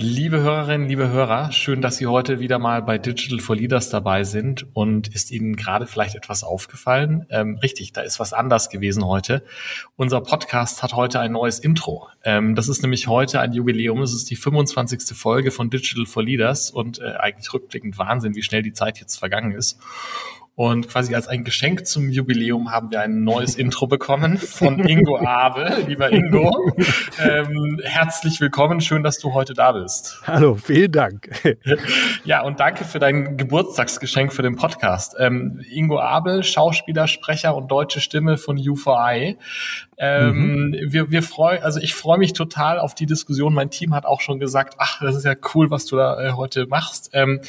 [0.00, 4.22] Liebe Hörerinnen, liebe Hörer, schön, dass Sie heute wieder mal bei Digital for Leaders dabei
[4.22, 4.64] sind.
[4.72, 7.26] Und ist Ihnen gerade vielleicht etwas aufgefallen?
[7.30, 9.42] Ähm, richtig, da ist was anders gewesen heute.
[9.96, 12.06] Unser Podcast hat heute ein neues Intro.
[12.22, 14.00] Ähm, das ist nämlich heute ein Jubiläum.
[14.00, 15.18] Es ist die 25.
[15.18, 19.16] Folge von Digital for Leaders und äh, eigentlich rückblickend Wahnsinn, wie schnell die Zeit jetzt
[19.16, 19.80] vergangen ist.
[20.58, 25.16] Und quasi als ein Geschenk zum Jubiläum haben wir ein neues Intro bekommen von Ingo
[25.16, 25.84] Abel.
[25.86, 26.72] Lieber Ingo,
[27.22, 28.80] ähm, herzlich willkommen.
[28.80, 30.20] Schön, dass du heute da bist.
[30.26, 31.30] Hallo, vielen Dank.
[32.24, 35.14] Ja, und danke für dein Geburtstagsgeschenk für den Podcast.
[35.20, 39.36] Ähm, Ingo Abel, Schauspieler, Sprecher und deutsche Stimme von U4I.
[40.00, 40.76] Ähm, mhm.
[40.92, 43.52] Wir, wir freuen, also ich freue mich total auf die Diskussion.
[43.52, 46.32] Mein Team hat auch schon gesagt, ach, das ist ja cool, was du da äh,
[46.32, 47.10] heute machst.
[47.12, 47.40] Ähm,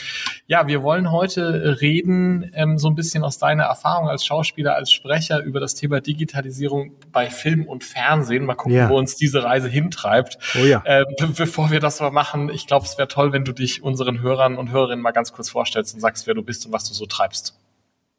[0.48, 4.92] ja, wir wollen heute reden, ähm, so ein bisschen aus deiner Erfahrung als Schauspieler, als
[4.92, 8.44] Sprecher über das Thema Digitalisierung bei Film und Fernsehen.
[8.44, 8.90] Mal gucken, ja.
[8.90, 10.38] wo uns diese Reise hintreibt.
[10.62, 10.84] Oh ja.
[10.86, 11.06] Ähm,
[11.38, 14.58] bevor wir das mal machen, ich glaube, es wäre toll, wenn du dich unseren Hörern
[14.58, 17.06] und Hörerinnen mal ganz kurz vorstellst und sagst, wer du bist und was du so
[17.06, 17.58] treibst.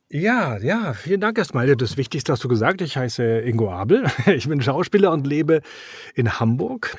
[0.09, 1.77] Ja, ja, vielen Dank erstmal.
[1.77, 2.81] Das Wichtigste hast du gesagt.
[2.81, 4.07] Ich heiße Ingo Abel.
[4.27, 5.61] Ich bin Schauspieler und lebe
[6.15, 6.97] in Hamburg.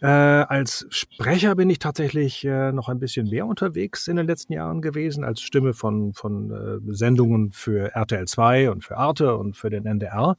[0.00, 4.54] Äh, als Sprecher bin ich tatsächlich äh, noch ein bisschen mehr unterwegs in den letzten
[4.54, 9.58] Jahren gewesen, als Stimme von, von äh, Sendungen für RTL 2 und für Arte und
[9.58, 10.36] für den NDR.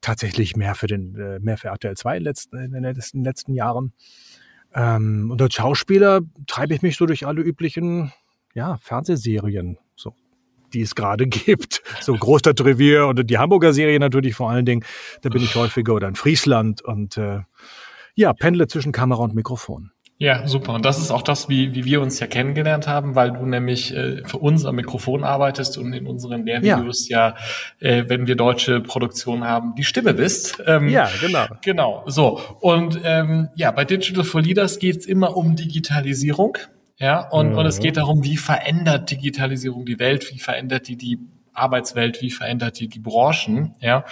[0.00, 3.54] Tatsächlich mehr für den, äh, mehr für RTL 2 in, letzten, in den letzten, letzten
[3.54, 3.92] Jahren.
[4.72, 8.12] Ähm, und als Schauspieler treibe ich mich so durch alle üblichen
[8.54, 9.78] ja, Fernsehserien.
[9.96, 10.14] So
[10.72, 11.82] die es gerade gibt.
[12.00, 14.84] So Großstadtrevier und die Hamburger Serie natürlich vor allen Dingen.
[15.22, 17.40] Da bin ich häufiger oder in Friesland und äh,
[18.16, 19.92] ja, pendle zwischen Kamera und Mikrofon.
[20.18, 20.72] Ja, super.
[20.72, 23.94] Und das ist auch das, wie, wie wir uns ja kennengelernt haben, weil du nämlich
[23.94, 27.34] äh, für uns am Mikrofon arbeitest und in unseren Lehrvideos ja,
[27.80, 30.62] ja äh, wenn wir deutsche Produktionen haben, die Stimme bist.
[30.66, 31.46] Ähm, ja, genau.
[31.62, 32.02] Genau.
[32.06, 32.40] So.
[32.60, 36.56] Und ähm, ja, bei Digital for Leaders geht es immer um Digitalisierung.
[36.98, 37.58] Ja, und, mhm.
[37.58, 41.18] und es geht darum, wie verändert Digitalisierung die Welt, wie verändert die die
[41.52, 44.04] Arbeitswelt, wie verändert die die Branchen, ja.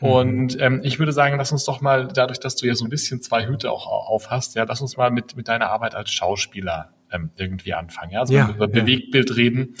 [0.00, 0.60] Und mhm.
[0.60, 3.20] ähm, ich würde sagen, lass uns doch mal, dadurch, dass du ja so ein bisschen
[3.20, 6.90] zwei Hüte auch auf hast, ja, lass uns mal mit, mit deiner Arbeit als Schauspieler
[7.12, 8.12] ähm, irgendwie anfangen.
[8.12, 8.80] Ja, also ja, über ja.
[8.80, 9.74] Bewegtbild reden.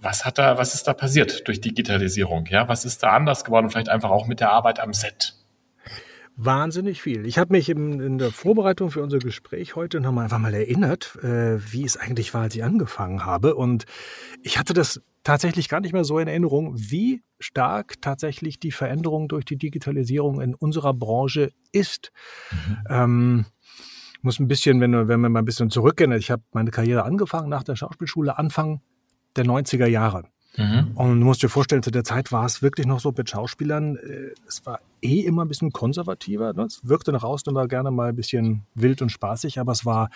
[0.00, 2.46] Was hat da, was ist da passiert durch Digitalisierung?
[2.46, 3.70] Ja, was ist da anders geworden?
[3.70, 5.34] Vielleicht einfach auch mit der Arbeit am Set.
[6.40, 7.26] Wahnsinnig viel.
[7.26, 11.16] Ich habe mich in, in, der Vorbereitung für unser Gespräch heute nochmal einfach mal erinnert,
[11.20, 13.56] äh, wie es eigentlich war, als ich angefangen habe.
[13.56, 13.86] Und
[14.44, 19.26] ich hatte das tatsächlich gar nicht mehr so in Erinnerung, wie stark tatsächlich die Veränderung
[19.26, 22.12] durch die Digitalisierung in unserer Branche ist.
[22.52, 22.76] Mhm.
[22.88, 23.46] Ähm,
[24.22, 27.48] muss ein bisschen, wenn, wenn wir mal ein bisschen zurückgehen, ich habe meine Karriere angefangen
[27.48, 28.80] nach der Schauspielschule Anfang
[29.34, 30.22] der 90er Jahre.
[30.56, 30.92] Mhm.
[30.94, 33.96] Und du musst dir vorstellen, zu der Zeit war es wirklich noch so mit Schauspielern,
[33.96, 36.52] äh, es war eh immer ein bisschen konservativer.
[36.52, 36.64] Ne?
[36.64, 40.10] Es wirkte nach außen immer gerne mal ein bisschen wild und spaßig, aber es war,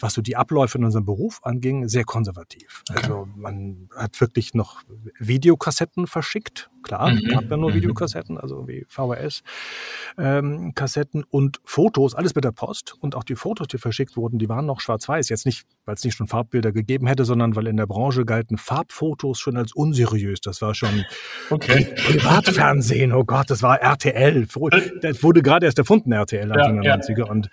[0.00, 2.82] was so die Abläufe in unserem Beruf anging, sehr konservativ.
[2.90, 3.02] Okay.
[3.02, 4.82] Also man hat wirklich noch
[5.18, 6.70] Videokassetten verschickt.
[6.82, 7.28] Klar, mhm.
[7.28, 7.74] gab ja nur mhm.
[7.74, 12.94] Videokassetten, also wie VHS-Kassetten ähm, und Fotos, alles mit der Post.
[13.00, 15.28] Und auch die Fotos, die verschickt wurden, die waren noch schwarz-weiß.
[15.28, 18.56] Jetzt nicht, weil es nicht schon Farbbilder gegeben hätte, sondern weil in der Branche galten
[18.56, 20.40] Farbfotos schon als unseriös.
[20.40, 21.04] Das war schon
[21.50, 21.92] okay.
[21.96, 23.12] Privatfernsehen.
[23.12, 25.00] Oh Gott, das war RTL RTL.
[25.00, 27.18] Das wurde gerade erst erfunden, RTL, Anfang ja, 90er.
[27.18, 27.24] Ja.
[27.26, 27.50] Und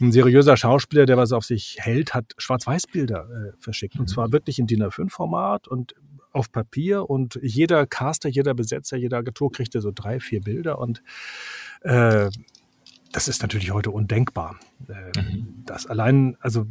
[0.00, 3.96] ein seriöser Schauspieler, der was auf sich hält, hat Schwarz-Weiß-Bilder äh, verschickt.
[3.96, 4.08] Und mhm.
[4.08, 5.94] zwar wirklich in DIN A5-Format und
[6.32, 7.08] auf Papier.
[7.08, 10.78] Und jeder Caster, jeder Besetzer, jede Agentur kriegte so drei, vier Bilder.
[10.78, 11.02] Und
[11.82, 12.30] äh,
[13.12, 14.58] das ist natürlich heute undenkbar.
[14.88, 15.62] Äh, mhm.
[15.66, 16.66] Das allein, also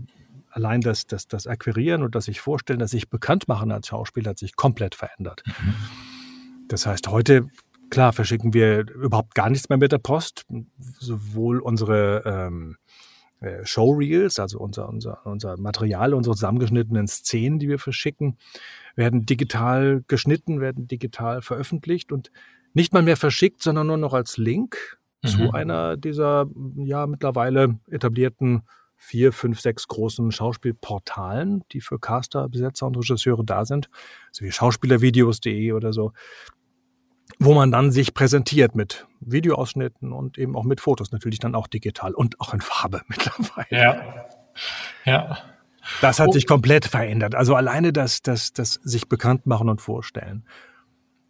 [0.50, 4.32] allein das, das, das Akquirieren und das sich vorstellen, das sich bekannt machen als Schauspieler
[4.32, 5.44] hat sich komplett verändert.
[5.46, 5.74] Mhm.
[6.68, 7.48] Das heißt, heute
[7.92, 10.46] Klar, verschicken wir überhaupt gar nichts mehr mit der Post.
[10.80, 12.78] Sowohl unsere ähm,
[13.42, 18.38] äh, Showreels, also unser, unser, unser Material, unsere zusammengeschnittenen Szenen, die wir verschicken,
[18.96, 22.32] werden digital geschnitten, werden digital veröffentlicht und
[22.74, 25.28] nicht mal mehr verschickt, sondern nur noch als Link mhm.
[25.28, 26.48] zu einer dieser
[26.78, 28.64] ja mittlerweile etablierten
[28.96, 33.90] vier, fünf, sechs großen Schauspielportalen, die für Caster, Besetzer und Regisseure da sind,
[34.32, 36.14] so wie Schauspielervideos.de oder so
[37.42, 41.68] wo man dann sich präsentiert mit Videoausschnitten und eben auch mit Fotos, natürlich dann auch
[41.68, 43.68] digital und auch in Farbe mittlerweile.
[43.72, 44.26] Ja,
[45.06, 45.38] ja.
[46.00, 46.32] Das hat oh.
[46.32, 47.34] sich komplett verändert.
[47.34, 50.46] Also alleine das, das, das sich bekannt machen und vorstellen.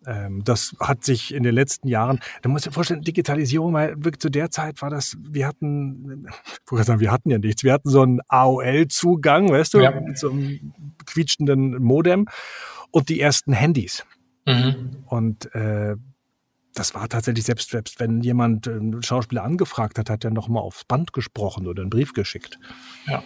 [0.06, 3.96] Ähm, das hat sich in den letzten Jahren, da muss ich dir vorstellen, Digitalisierung, weil
[3.96, 6.28] wirklich zu der Zeit war das, wir hatten,
[6.70, 9.92] sagen, wir hatten ja nichts, wir hatten so einen AOL-Zugang, weißt du, ja.
[9.92, 10.74] mit so einem
[11.06, 12.28] quietschenden Modem
[12.90, 14.06] und die ersten Handys.
[14.46, 15.04] Mhm.
[15.06, 15.96] Und äh,
[16.74, 20.62] das war tatsächlich, selbst, selbst wenn jemand einen Schauspieler angefragt hat, hat er noch mal
[20.62, 22.60] aufs Band gesprochen oder einen Brief geschickt.
[23.08, 23.24] Ja.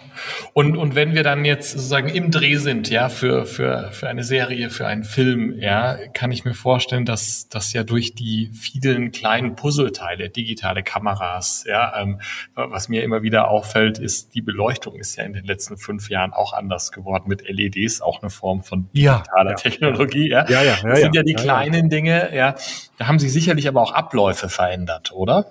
[0.54, 4.24] Und, und wenn wir dann jetzt sozusagen im Dreh sind, ja, für, für, für eine
[4.24, 9.12] Serie, für einen Film, ja, kann ich mir vorstellen, dass das ja durch die vielen
[9.12, 12.22] kleinen Puzzleteile, digitale Kameras, ja, ähm,
[12.56, 16.34] was mir immer wieder auffällt, ist, die Beleuchtung ist ja in den letzten fünf Jahren
[16.34, 20.50] auch anders geworden mit LEDs, auch eine Form von digitaler ja, Technologie, ja.
[20.50, 20.90] Ja, ja, ja.
[20.90, 22.56] Das sind ja die kleinen Dinge, ja.
[22.98, 25.46] Da haben sich sicherlich aber auch Abläufe verändert, oder?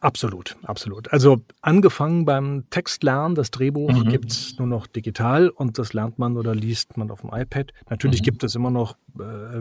[0.00, 1.12] Absolut, absolut.
[1.12, 4.08] Also angefangen beim Textlernen, das Drehbuch mhm.
[4.08, 7.72] gibt's nur noch digital und das lernt man oder liest man auf dem iPad.
[7.90, 8.24] Natürlich mhm.
[8.24, 8.96] gibt es immer noch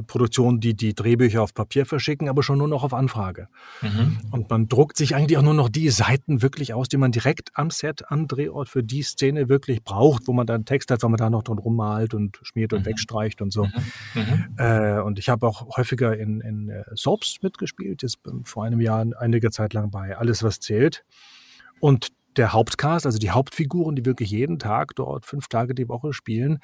[0.08, 3.50] Produktionen, die die Drehbücher auf Papier verschicken, aber schon nur noch auf Anfrage.
[3.82, 4.20] Mhm.
[4.32, 7.50] Und man druckt sich eigentlich auch nur noch die Seiten wirklich aus, die man direkt
[7.56, 11.10] am Set, am Drehort für die Szene wirklich braucht, wo man dann Text hat, weil
[11.10, 12.86] man da noch drin rummalt und schmiert und mhm.
[12.86, 13.66] wegstreicht und so.
[13.66, 13.72] Mhm.
[14.16, 14.56] Mhm.
[14.58, 19.06] Äh, und ich habe auch häufiger in, in äh, Soaps mitgespielt, jetzt vor einem Jahr
[19.18, 21.04] einige Zeit lang bei Alle alles, was zählt.
[21.80, 26.14] Und der Hauptcast, also die Hauptfiguren, die wirklich jeden Tag dort fünf Tage die Woche
[26.14, 26.60] spielen,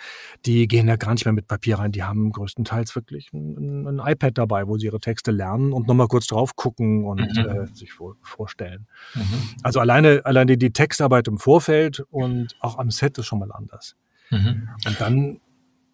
[0.46, 1.92] die gehen ja gar nicht mehr mit Papier rein.
[1.92, 6.08] Die haben größtenteils wirklich ein, ein iPad dabei, wo sie ihre Texte lernen und nochmal
[6.08, 7.46] kurz drauf gucken und mhm.
[7.46, 8.88] äh, sich vor, vorstellen.
[9.14, 9.22] Mhm.
[9.62, 13.96] Also alleine, alleine die Textarbeit im Vorfeld und auch am Set ist schon mal anders.
[14.32, 14.70] Mhm.
[14.88, 15.42] Und dann,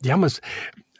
[0.04, 0.42] die haben es,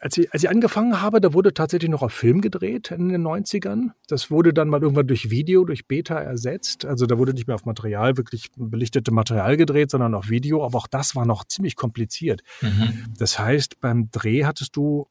[0.02, 3.22] als ich, als ich angefangen habe, da wurde tatsächlich noch auf Film gedreht in den
[3.22, 3.90] 90ern.
[4.08, 6.84] Das wurde dann mal irgendwann durch Video, durch Beta ersetzt.
[6.84, 10.64] Also da wurde nicht mehr auf Material, wirklich belichtete Material gedreht, sondern auf Video.
[10.64, 12.42] Aber auch das war noch ziemlich kompliziert.
[12.62, 13.14] Mhm.
[13.16, 15.06] Das heißt, beim Dreh hattest du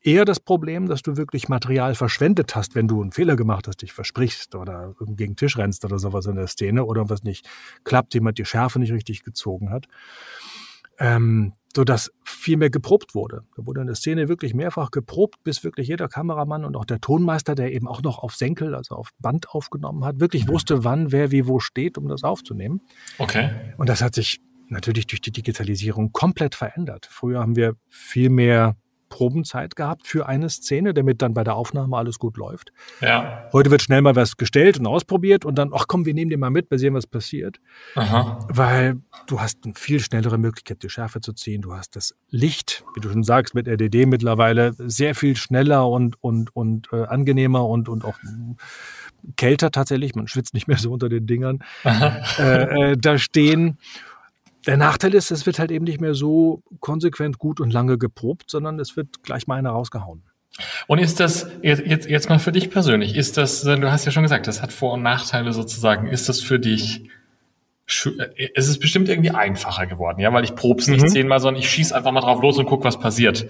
[0.00, 3.82] eher das Problem, dass du wirklich Material verschwendet hast, wenn du einen Fehler gemacht hast,
[3.82, 7.48] dich versprichst oder gegen den Tisch rennst oder sowas in der Szene oder was nicht
[7.82, 9.86] klappt, jemand die Schärfe nicht richtig gezogen hat.
[11.00, 13.42] Ähm, so dass viel mehr geprobt wurde.
[13.56, 17.00] Da wurde in der Szene wirklich mehrfach geprobt, bis wirklich jeder Kameramann und auch der
[17.00, 21.10] Tonmeister, der eben auch noch auf Senkel, also auf Band aufgenommen hat, wirklich wusste, wann
[21.12, 22.80] wer wie wo steht, um das aufzunehmen.
[23.18, 23.50] Okay.
[23.76, 27.06] Und das hat sich natürlich durch die Digitalisierung komplett verändert.
[27.10, 28.76] Früher haben wir viel mehr
[29.14, 32.72] Probenzeit gehabt für eine Szene, damit dann bei der Aufnahme alles gut läuft.
[33.00, 33.48] Ja.
[33.52, 36.40] Heute wird schnell mal was gestellt und ausprobiert und dann, ach komm, wir nehmen den
[36.40, 37.60] mal mit, wir sehen, was passiert.
[37.94, 38.40] Aha.
[38.48, 38.96] Weil
[39.28, 41.62] du hast eine viel schnellere Möglichkeit, die Schärfe zu ziehen.
[41.62, 46.16] Du hast das Licht, wie du schon sagst, mit RDD mittlerweile sehr viel schneller und,
[46.20, 48.18] und, und äh, angenehmer und, und auch
[49.36, 50.16] kälter tatsächlich.
[50.16, 51.60] Man schwitzt nicht mehr so unter den Dingern.
[52.38, 53.78] Äh, äh, da stehen.
[54.66, 58.50] Der Nachteil ist, es wird halt eben nicht mehr so konsequent gut und lange geprobt,
[58.50, 60.22] sondern es wird gleich mal einer rausgehauen.
[60.86, 64.22] Und ist das, jetzt, jetzt mal für dich persönlich, ist das, du hast ja schon
[64.22, 67.10] gesagt, das hat Vor- und Nachteile sozusagen, ist das für dich,
[68.06, 71.08] äh, es ist bestimmt irgendwie einfacher geworden, ja, weil ich prob's nicht mhm.
[71.08, 73.48] zehnmal, sondern ich schieß einfach mal drauf los und guck, was passiert.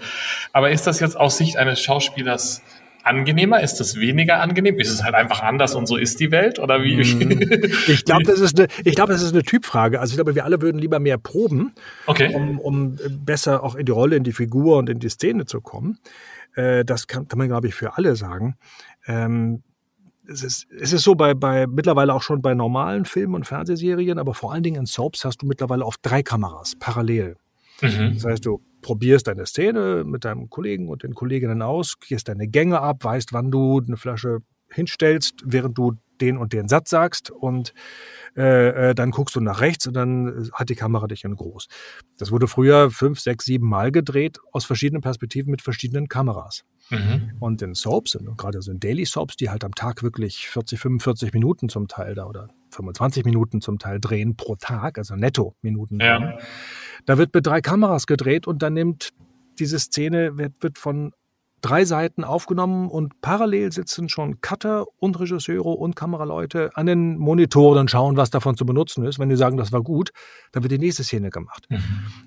[0.51, 2.63] Aber ist das jetzt aus Sicht eines Schauspielers
[3.05, 3.61] angenehmer?
[3.61, 4.79] Ist es weniger angenehm?
[4.79, 6.59] Ist es halt einfach anders und so ist die Welt?
[6.59, 6.97] Oder wie?
[6.97, 7.71] Mm.
[7.87, 9.99] Ich glaube, das ist eine, ich glaube, das ist eine Typfrage.
[9.99, 11.73] Also ich glaube, wir alle würden lieber mehr proben,
[12.07, 12.33] okay.
[12.33, 15.61] um, um besser auch in die Rolle, in die Figur und in die Szene zu
[15.61, 15.99] kommen.
[16.55, 18.55] Äh, das kann, kann man, glaube ich, für alle sagen.
[19.07, 19.63] Ähm,
[20.27, 24.17] es ist, es ist so bei, bei mittlerweile auch schon bei normalen Filmen und Fernsehserien,
[24.17, 27.37] aber vor allen Dingen in Soaps hast du mittlerweile auf drei Kameras parallel.
[27.81, 28.13] Mhm.
[28.15, 32.47] Das heißt, du probierst deine Szene mit deinem Kollegen und den Kolleginnen aus, gehst deine
[32.47, 37.31] Gänge ab, weißt, wann du eine Flasche hinstellst, während du den und den Satz sagst
[37.31, 37.73] und
[38.35, 41.67] äh, äh, dann guckst du nach rechts und dann hat die Kamera dich in groß.
[42.17, 46.63] Das wurde früher fünf, sechs, sieben Mal gedreht aus verschiedenen Perspektiven mit verschiedenen Kameras.
[46.89, 47.31] Mhm.
[47.39, 51.33] Und in Soaps, gerade so in Daily Soaps, die halt am Tag wirklich 40, 45
[51.33, 55.99] Minuten zum Teil da oder 25 Minuten zum Teil drehen pro Tag, also netto Minuten.
[55.99, 56.37] Ja.
[57.05, 59.13] Da wird mit drei Kameras gedreht und dann nimmt
[59.59, 61.13] diese Szene, wird, wird von
[61.61, 67.79] drei Seiten aufgenommen und parallel sitzen schon Cutter und Regisseure und Kameraleute an den Monitoren
[67.79, 69.17] und schauen, was davon zu benutzen ist.
[69.17, 70.11] Wenn die sagen, das war gut,
[70.51, 71.65] dann wird die nächste Szene gemacht.
[71.69, 71.81] Mhm.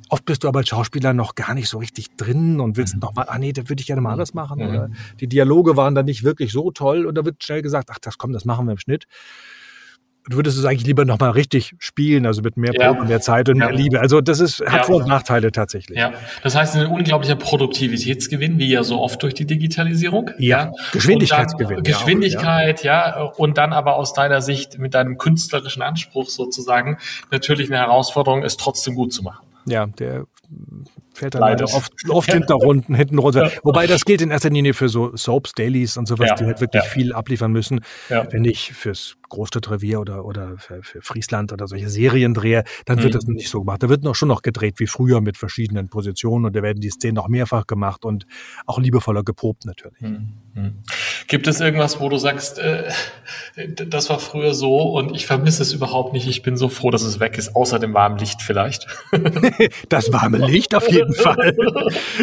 [0.09, 3.01] Oft bist du aber als Schauspieler noch gar nicht so richtig drin und willst mhm.
[3.01, 4.61] noch mal, ah nee, das würde ich gerne mal anders machen.
[4.61, 4.69] Mhm.
[4.69, 7.99] Oder die Dialoge waren dann nicht wirklich so toll und da wird schnell gesagt, ach,
[8.01, 9.07] das kommt, das machen wir im Schnitt
[10.29, 12.93] du würdest es eigentlich lieber nochmal richtig spielen, also mit mehr ja.
[12.93, 13.67] Proben, mehr Zeit und ja.
[13.67, 14.01] mehr Liebe.
[14.01, 14.83] Also das ist, hat ja.
[14.85, 15.99] Vor- und Nachteile tatsächlich.
[15.99, 20.31] Ja, das heißt ein unglaublicher Produktivitätsgewinn, wie ja so oft durch die Digitalisierung.
[20.39, 21.83] Ja, Geschwindigkeitsgewinn.
[21.83, 26.99] Geschwindigkeit, ja, ja, und dann aber aus deiner Sicht mit deinem künstlerischen Anspruch sozusagen
[27.31, 29.47] natürlich eine Herausforderung, es trotzdem gut zu machen.
[29.67, 30.27] Ja, der
[31.19, 33.51] fällt dann leider oft, oft hinter Runden, hinten runter.
[33.63, 36.85] Wobei das gilt in erster Linie für so Soaps, Dailies und sowas, die halt wirklich
[36.85, 37.81] viel abliefern müssen.
[38.09, 43.15] Wenn ich fürs Großstadtrevier oder, oder für, für Friesland oder solche Serien drehe, dann wird
[43.15, 43.19] mhm.
[43.19, 43.83] das nicht so gemacht.
[43.83, 46.91] Da wird noch schon noch gedreht wie früher mit verschiedenen Positionen und da werden die
[46.91, 48.27] Szenen auch mehrfach gemacht und
[48.67, 50.01] auch liebevoller geprobt natürlich.
[50.01, 50.35] Mhm.
[50.63, 50.75] Mhm.
[51.27, 52.91] Gibt es irgendwas, wo du sagst, äh,
[53.87, 57.03] das war früher so und ich vermisse es überhaupt nicht, ich bin so froh, dass
[57.03, 58.87] es weg ist, außer dem warmen Licht vielleicht?
[59.89, 61.57] das warme Licht auf jeden Fall.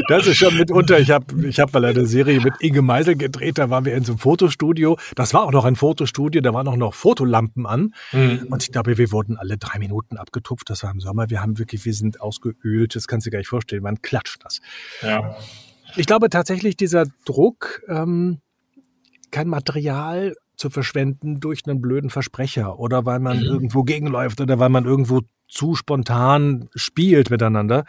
[0.08, 3.58] Das ist schon mitunter, ich habe ich hab mal eine Serie mit Inge Meisel gedreht,
[3.58, 6.68] da waren wir in so einem Fotostudio, das war auch noch ein Fotostudio, da waren
[6.68, 7.94] auch noch Fotolampen an.
[8.12, 8.48] Mhm.
[8.50, 10.70] Und ich glaube, wir wurden alle drei Minuten abgetupft.
[10.70, 11.30] Das war im Sommer.
[11.30, 12.96] Wir haben wirklich, wir sind ausgeölt.
[12.96, 13.84] Das kannst du dir gar nicht vorstellen.
[13.84, 14.62] Man klatscht das.
[15.01, 15.36] Ja.
[15.98, 18.40] Ich glaube tatsächlich, dieser Druck, ähm,
[19.32, 23.44] kein Material zu verschwenden durch einen blöden Versprecher oder weil man mhm.
[23.46, 27.86] irgendwo gegenläuft oder weil man irgendwo zu spontan spielt miteinander.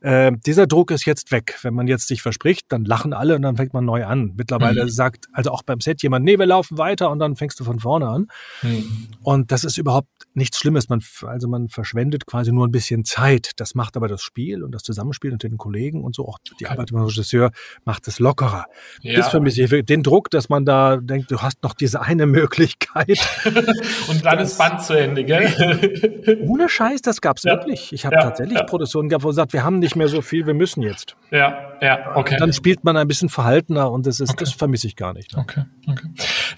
[0.00, 1.58] Äh, dieser Druck ist jetzt weg.
[1.62, 4.32] Wenn man jetzt sich verspricht, dann lachen alle und dann fängt man neu an.
[4.36, 4.88] Mittlerweile mhm.
[4.88, 7.78] sagt also auch beim Set jemand, nee, wir laufen weiter und dann fängst du von
[7.80, 8.26] vorne an.
[8.62, 9.08] Mhm.
[9.22, 10.88] Und das ist überhaupt nichts Schlimmes.
[10.88, 13.52] Man, also man verschwendet quasi nur ein bisschen Zeit.
[13.56, 16.64] Das macht aber das Spiel und das Zusammenspiel unter den Kollegen und so auch die
[16.64, 16.72] okay.
[16.72, 17.50] Arbeit mit dem Regisseur
[17.84, 18.66] macht es lockerer.
[19.02, 19.16] Ja.
[19.16, 19.86] Das vermisse ich.
[19.86, 23.18] Den Druck, dass man da denkt, du hast noch diese eine Möglichkeit.
[24.08, 26.40] und dann ist Band zu Ende, gell?
[26.46, 27.52] Ohne Scheiß, das gab's ja.
[27.52, 27.92] wirklich.
[27.92, 28.22] Ich habe ja.
[28.22, 28.64] tatsächlich ja.
[28.64, 31.16] Produktionen gehabt, wo gesagt, wir haben nicht mehr so viel, wir müssen jetzt.
[31.30, 32.36] Ja, ja, okay.
[32.38, 34.44] Dann spielt man ein bisschen verhaltener und das ist, okay.
[34.44, 35.34] das vermisse ich gar nicht.
[35.34, 35.42] Ne?
[35.42, 36.06] Okay, okay.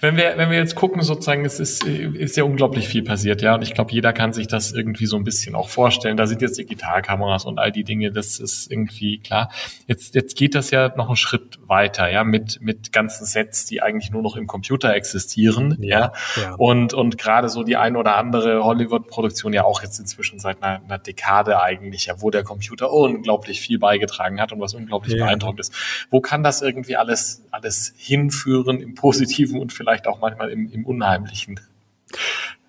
[0.01, 3.55] Wenn wir, wenn wir jetzt gucken, sozusagen, es ist, ist ja unglaublich viel passiert, ja.
[3.55, 6.17] Und ich glaube, jeder kann sich das irgendwie so ein bisschen auch vorstellen.
[6.17, 9.49] Da sind jetzt Digitalkameras und all die Dinge, das ist irgendwie klar.
[9.87, 13.81] Jetzt, jetzt geht das ja noch einen Schritt weiter, ja, mit, mit ganzen Sets, die
[13.81, 16.11] eigentlich nur noch im Computer existieren, ja.
[16.35, 16.55] ja.
[16.57, 20.83] Und, und gerade so die ein oder andere Hollywood-Produktion ja auch jetzt inzwischen seit einer,
[20.83, 25.25] einer Dekade eigentlich, ja, wo der Computer unglaublich viel beigetragen hat und was unglaublich ja.
[25.25, 25.73] beeindruckend ist.
[26.09, 30.85] Wo kann das irgendwie alles, alles hinführen im Positiven und vielleicht auch manchmal im, im
[30.85, 31.59] Unheimlichen?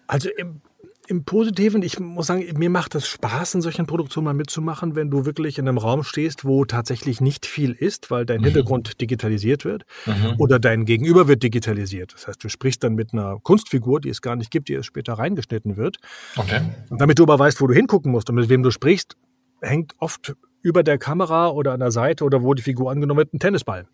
[0.06, 0.60] Also im
[1.08, 5.10] im Positiven, ich muss sagen, mir macht es Spaß, in solchen Produktionen mal mitzumachen, wenn
[5.10, 8.44] du wirklich in einem Raum stehst, wo tatsächlich nicht viel ist, weil dein mhm.
[8.44, 10.34] Hintergrund digitalisiert wird mhm.
[10.38, 12.12] oder dein Gegenüber wird digitalisiert.
[12.14, 14.84] Das heißt, du sprichst dann mit einer Kunstfigur, die es gar nicht gibt, die es
[14.84, 15.96] später reingeschnitten wird.
[16.36, 16.60] Okay.
[16.90, 19.16] Und damit du aber weißt, wo du hingucken musst und mit wem du sprichst,
[19.62, 23.32] hängt oft über der Kamera oder an der Seite oder wo die Figur angenommen wird,
[23.32, 23.86] ein Tennisball.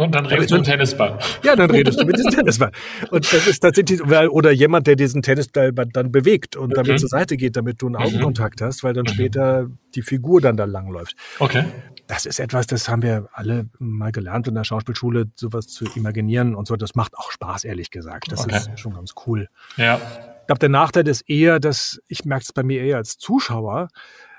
[0.00, 1.18] Und dann redest du mit dem Tennisball.
[1.42, 2.72] Ja, dann redest du mit diesem Tennisball.
[3.10, 6.98] Und das ist tatsächlich, oder jemand, der diesen Tennisball dann bewegt und damit mhm.
[6.98, 8.06] zur Seite geht, damit du einen mhm.
[8.06, 9.12] Augenkontakt hast, weil dann mhm.
[9.12, 11.16] später die Figur dann da langläuft.
[11.38, 11.64] Okay.
[12.06, 16.54] Das ist etwas, das haben wir alle mal gelernt in der Schauspielschule, sowas zu imaginieren
[16.54, 16.76] und so.
[16.76, 18.32] Das macht auch Spaß, ehrlich gesagt.
[18.32, 18.56] Das okay.
[18.56, 19.48] ist schon ganz cool.
[19.76, 20.00] Ja.
[20.40, 23.88] Ich glaube, der Nachteil ist eher, dass ich merke es bei mir eher als Zuschauer,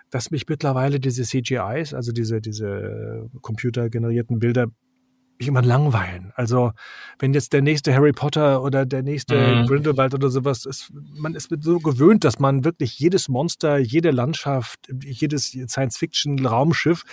[0.10, 4.68] dass mich mittlerweile diese CGIs, also diese, diese computergenerierten Bilder,
[5.42, 6.32] mich immer langweilen.
[6.36, 6.72] Also
[7.20, 9.66] wenn jetzt der nächste Harry Potter oder der nächste mhm.
[9.68, 14.88] Grindelwald oder sowas ist, man ist so gewöhnt, dass man wirklich jedes Monster, jede Landschaft,
[15.04, 17.04] jedes Science-Fiction-Raumschiff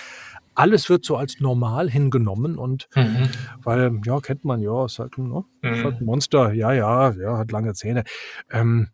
[0.54, 3.28] alles wird so als normal hingenommen und mhm.
[3.62, 5.72] weil, ja, kennt man, ja, ist halt, ne, mhm.
[5.72, 8.02] ist halt ein Monster, ja, ja, ja, hat lange Zähne.
[8.50, 8.88] Ähm,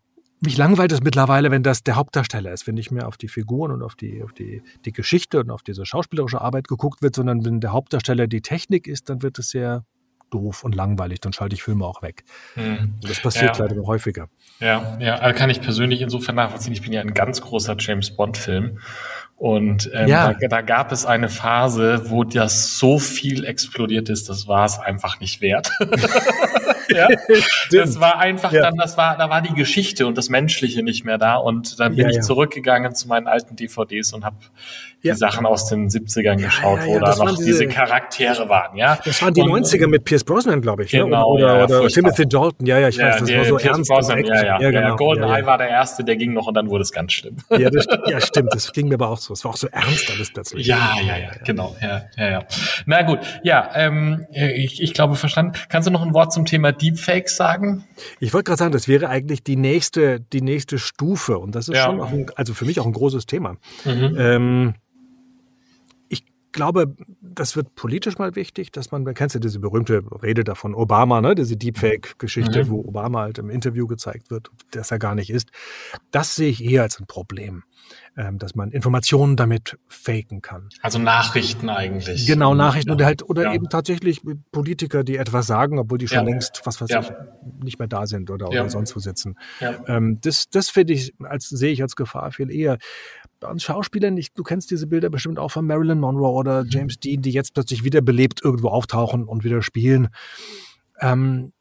[0.44, 3.72] mich langweilt es mittlerweile, wenn das der Hauptdarsteller ist, wenn nicht mehr auf die Figuren
[3.72, 7.44] und auf die, auf die, die Geschichte und auf diese schauspielerische Arbeit geguckt wird, sondern
[7.44, 9.84] wenn der Hauptdarsteller die Technik ist, dann wird es sehr
[10.30, 12.24] doof und langweilig, dann schalte ich Filme auch weg.
[12.54, 12.94] Hm.
[13.02, 13.66] Das passiert ja.
[13.66, 14.28] leider häufiger.
[14.58, 16.72] Ja, ja, also kann ich persönlich insofern nachvollziehen.
[16.72, 18.78] Ich bin ja ein ganz großer James Bond-Film.
[19.36, 20.32] Und ähm, ja.
[20.32, 24.78] da, da gab es eine Phase, wo das so viel explodiert ist, das war es
[24.78, 25.70] einfach nicht wert.
[26.88, 27.08] ja.
[27.70, 28.62] Das war einfach ja.
[28.62, 31.36] dann, das war, da war die Geschichte und das Menschliche nicht mehr da.
[31.36, 34.36] Und dann bin ja, ich zurückgegangen zu meinen alten DVDs und habe
[35.04, 38.99] die Sachen aus den 70ern geschaut, wo da noch diese, diese, Charaktere waren, ja.
[39.04, 40.92] Das waren die und, 90er mit Pierce Brosnan, glaube ich.
[40.92, 41.04] Ne?
[41.04, 43.90] Genau, oder, oder, oder Timothy Dalton, ja, ja, ich weiß, das war so Pierce ernst.
[43.90, 44.96] Brosnan, ja, ja, ja, genau.
[44.96, 47.37] GoldenEye war der erste, der ging noch und dann wurde es ganz schlimm.
[47.50, 49.32] Ja, das, ja, stimmt, das ging mir aber auch so.
[49.32, 50.66] Es war auch so ernst alles plötzlich.
[50.66, 52.44] Ja, ja, ja, genau, ja, ja, ja.
[52.87, 55.52] Na gut, ja, ähm, ich, ich glaube verstanden.
[55.68, 57.84] Kannst du noch ein Wort zum Thema Deepfakes sagen?
[58.20, 61.76] Ich wollte gerade sagen, das wäre eigentlich die nächste, die nächste Stufe und das ist
[61.76, 61.84] ja.
[61.84, 63.56] schon auch ein, also für mich auch ein großes Thema.
[63.84, 64.16] Mhm.
[64.18, 64.75] Ähm,
[66.54, 70.75] glaube, das wird politisch mal wichtig, dass man, man kennt ja diese berühmte Rede davon
[70.75, 72.68] Obama, ne, diese Deepfake-Geschichte, mhm.
[72.70, 75.50] wo Obama halt im Interview gezeigt wird, dass er gar nicht ist.
[76.11, 77.64] Das sehe ich eher als ein Problem,
[78.16, 80.70] ähm, dass man Informationen damit faken kann.
[80.80, 82.26] Also Nachrichten eigentlich.
[82.26, 82.94] Genau, Nachrichten ja.
[82.94, 83.54] oder halt, oder ja.
[83.54, 86.25] eben tatsächlich Politiker, die etwas sagen, obwohl die schon ja.
[86.25, 87.12] längst, was weiß ich,
[87.62, 89.37] nicht mehr da sind oder, oder sonst wo sitzen.
[89.87, 92.78] Ähm, das das finde ich, als sehe ich als Gefahr viel eher
[93.44, 96.70] an Schauspielern, ich, du kennst diese Bilder bestimmt auch von Marilyn Monroe oder mhm.
[96.70, 100.08] James Dean, die jetzt plötzlich wiederbelebt irgendwo auftauchen und wieder spielen.
[101.00, 101.52] Ähm,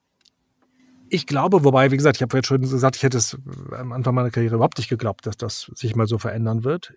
[1.09, 3.37] ich glaube, wobei, wie gesagt, ich habe jetzt schon gesagt, ich hätte es
[3.71, 6.93] am Anfang meiner Karriere überhaupt nicht geglaubt, dass das sich mal so verändern wird.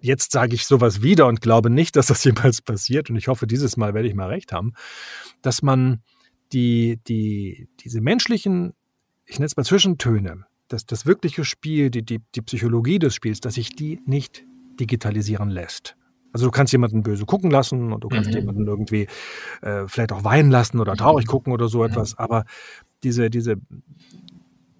[0.00, 3.08] Jetzt sage ich sowas wieder und glaube nicht, dass das jemals passiert.
[3.08, 4.74] Und ich hoffe, dieses Mal werde ich mal recht haben,
[5.40, 6.02] dass man
[6.52, 8.74] die, die, diese menschlichen,
[9.24, 13.40] ich nenne es mal Zwischentöne, das, das wirkliche Spiel, die, die, die Psychologie des Spiels,
[13.40, 14.44] dass sich die nicht
[14.80, 15.96] digitalisieren lässt.
[16.32, 18.36] Also du kannst jemanden böse gucken lassen und du kannst mhm.
[18.36, 19.06] jemanden irgendwie
[19.62, 21.30] äh, vielleicht auch weinen lassen oder traurig mhm.
[21.30, 22.44] gucken oder so etwas, aber
[23.04, 23.56] diese, diese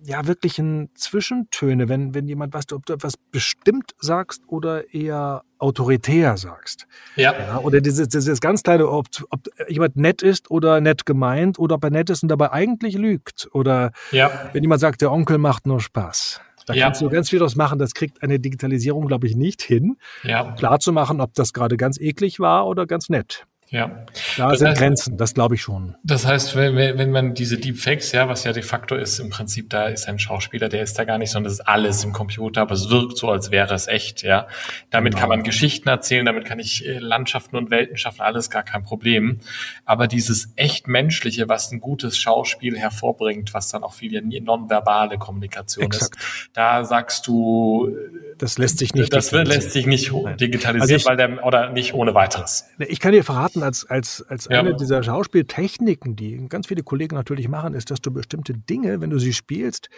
[0.07, 6.37] ja wirklichen Zwischentöne, wenn, wenn jemand was, ob du etwas bestimmt sagst oder eher autoritär
[6.37, 6.87] sagst.
[7.17, 7.33] Ja.
[7.33, 11.77] ja oder dieses, dieses ganz kleine, ob, ob jemand nett ist oder nett gemeint oder
[11.77, 13.49] ob er nett ist und dabei eigentlich lügt.
[13.53, 14.51] Oder ja.
[14.53, 16.41] wenn jemand sagt, der Onkel macht nur Spaß.
[16.67, 16.87] Da ja.
[16.87, 17.79] kannst du ganz viel draus machen.
[17.79, 20.53] Das kriegt eine Digitalisierung, glaube ich, nicht hin, ja.
[20.53, 23.47] klar zu machen, ob das gerade ganz eklig war oder ganz nett.
[23.71, 24.05] Ja.
[24.37, 25.97] Da das sind heißt, Grenzen, das glaube ich schon.
[26.05, 29.71] Das heißt, wenn, wenn man diese Deepfakes, ja, was ja de facto ist, im Prinzip,
[29.71, 32.63] da ist ein Schauspieler, der ist da gar nicht, sondern das ist alles im Computer,
[32.63, 34.47] aber es wirkt so, als wäre es echt, ja.
[34.91, 35.21] Damit genau.
[35.23, 38.85] kann man Geschichten erzählen, damit kann ich äh, Landschaften und Welten schaffen, alles gar kein
[38.85, 39.41] Problem.
[39.85, 45.87] Aber dieses echt Menschliche, was ein gutes Schauspiel hervorbringt, was dann auch viel nonverbale Kommunikation
[45.87, 46.17] Exakt.
[46.17, 47.91] ist, da sagst du,
[48.39, 51.95] das lässt sich nicht, das lässt sich nicht digitalisieren, also ich, weil der, oder nicht
[51.95, 52.69] ohne weiteres.
[52.79, 54.61] Ich kann dir verraten, als, als, als ja.
[54.61, 59.11] eine dieser Schauspieltechniken, die ganz viele Kollegen natürlich machen, ist, dass du bestimmte Dinge, wenn
[59.11, 59.89] du sie spielst,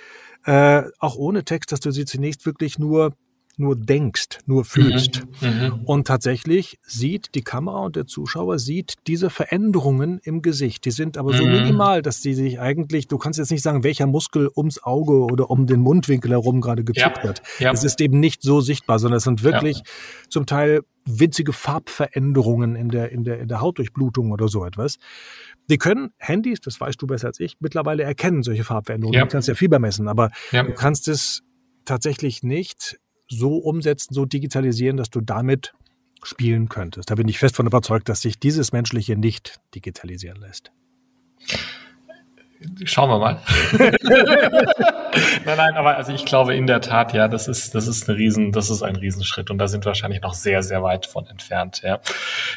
[0.45, 3.15] äh, auch ohne Text, dass du sie zunächst wirklich nur
[3.59, 5.27] nur denkst, nur fühlst.
[5.41, 10.85] Mhm, mhm, und tatsächlich sieht die Kamera und der Zuschauer sieht diese Veränderungen im Gesicht.
[10.85, 11.53] Die sind aber so mhm.
[11.53, 15.51] minimal, dass die sich eigentlich, du kannst jetzt nicht sagen, welcher Muskel ums Auge oder
[15.51, 17.43] um den Mundwinkel herum gerade gezuckt ja, wird.
[17.59, 17.73] Ja.
[17.73, 19.85] Es ist eben nicht so sichtbar, sondern es sind wirklich ja.
[20.29, 24.97] zum Teil winzige Farbveränderungen in der, in der, in der Hautdurchblutung oder so etwas.
[25.71, 29.21] Die können Handys, das weißt du besser als ich, mittlerweile erkennen, solche Farbveränderungen.
[29.21, 31.43] Du kannst ja Fieber messen, aber du kannst es
[31.85, 35.75] tatsächlich nicht so umsetzen, so digitalisieren, dass du damit
[36.23, 37.11] spielen könntest.
[37.11, 40.73] Da bin ich fest von überzeugt, dass sich dieses Menschliche nicht digitalisieren lässt.
[42.85, 43.41] Schauen wir mal.
[45.45, 48.17] nein, nein, aber also ich glaube in der Tat, ja, das ist, das ist ein
[48.17, 51.27] Riesen, das ist ein Riesenschritt und da sind wir wahrscheinlich noch sehr, sehr weit von
[51.27, 52.01] entfernt, ja.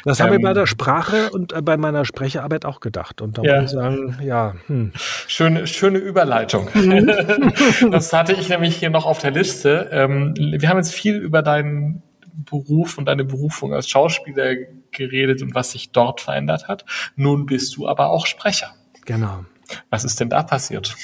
[0.04, 3.20] Das ähm, haben wir ähm, bei der Sprache und äh, bei meiner Sprecherarbeit auch gedacht
[3.20, 3.60] und da ja.
[3.60, 4.54] muss ich sagen, ja.
[4.66, 4.92] Hm.
[5.26, 6.68] Schöne, schöne Überleitung.
[7.90, 9.88] das hatte ich nämlich hier noch auf der Liste.
[9.92, 14.54] Ähm, wir haben jetzt viel über deinen Beruf und deine Berufung als Schauspieler
[14.92, 16.84] geredet und was sich dort verändert hat.
[17.16, 18.70] Nun bist du aber auch Sprecher.
[19.04, 19.44] Genau.
[19.90, 20.96] Was ist denn da passiert?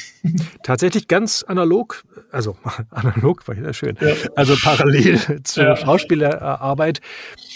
[0.62, 2.56] Tatsächlich ganz analog, also
[2.90, 4.14] analog war ja schön, ja.
[4.34, 5.76] also parallel zur ja.
[5.76, 7.00] Schauspielerarbeit,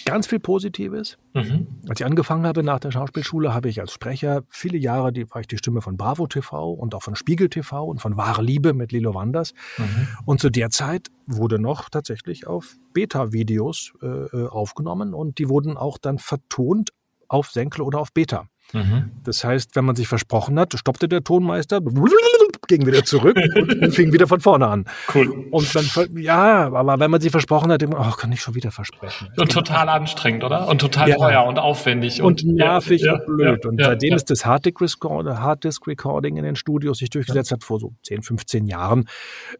[0.04, 1.18] ganz viel Positives.
[1.34, 1.66] Mhm.
[1.88, 5.40] Als ich angefangen habe nach der Schauspielschule, habe ich als Sprecher viele Jahre, die war
[5.40, 8.74] ich die Stimme von Bravo TV und auch von Spiegel TV und von Wahre Liebe
[8.74, 9.52] mit Lilo Wanders.
[9.78, 10.08] Mhm.
[10.24, 15.76] Und zu der Zeit wurde noch tatsächlich auf Beta-Videos äh, äh aufgenommen und die wurden
[15.76, 16.90] auch dann vertont
[17.28, 18.46] auf Senkel oder auf Beta.
[18.72, 19.10] Mhm.
[19.24, 21.80] Das heißt, wenn man sich versprochen hat, stoppte der Tonmeister,
[22.68, 24.84] ging wieder zurück und fing wieder von vorne an.
[25.12, 25.46] Cool.
[25.50, 29.28] Und dann, ja, aber wenn man sich versprochen hat, oh, kann ich schon wieder versprechen.
[29.36, 30.68] Und total anstrengend, oder?
[30.68, 31.16] Und total ja.
[31.16, 32.22] teuer und aufwendig.
[32.22, 33.64] Und, und nervig ja, und blöd.
[33.64, 37.94] Ja, und seitdem ist das Harddisk Recording in den Studios sich durchgesetzt hat, vor so
[38.04, 39.08] 10, 15 Jahren,